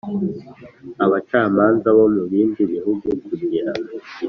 abacamanza 1.05 1.87
bo 1.97 2.05
mu 2.13 2.23
bindi 2.31 2.61
bihugu 2.73 3.05
kugira 3.27 3.71